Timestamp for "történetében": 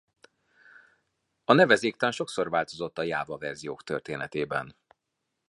3.83-4.75